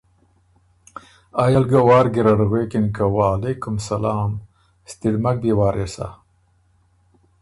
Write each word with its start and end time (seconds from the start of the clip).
ائ 1.41 1.53
ال 1.59 1.65
ګه 1.71 1.79
وارګیرډ 1.89 2.39
غوېکِن 2.49 2.85
که 2.95 3.03
وعلیکم 3.15 3.75
السلام! 3.81 4.31
ستِړ 4.91 5.13
مک 5.23 5.35
بيې 5.41 5.53
وارثا 5.59 6.07